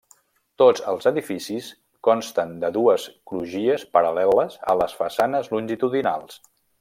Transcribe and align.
Tots 0.61 0.83
els 0.91 1.07
edificis 1.09 1.67
consten 2.07 2.55
de 2.65 2.71
dues 2.79 3.05
crugies 3.33 3.87
paral·leles 3.99 4.57
a 4.73 4.77
les 4.83 4.97
façanes 5.03 5.53
longitudinals. 5.57 6.41